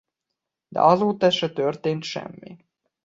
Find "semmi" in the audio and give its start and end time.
2.03-2.57